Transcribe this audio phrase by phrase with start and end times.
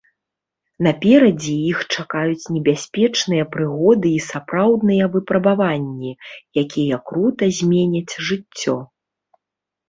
[0.85, 6.11] Наперадзе іх чакаюць небяспечныя прыгоды і сапраўдныя выпрабаванні,
[6.63, 8.77] якія крута зменяць жыццё.